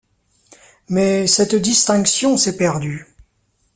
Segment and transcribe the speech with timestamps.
[0.89, 3.05] Mais cette distinction s'est perdue.